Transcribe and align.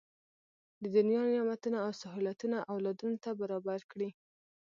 د 0.81 0.83
دنیا 0.95 1.21
نعمتونه 1.33 1.77
او 1.85 1.91
سهولتونه 2.01 2.57
اولادونو 2.73 3.17
ته 3.23 3.29
برابر 3.41 3.79
کړي. 3.91 4.09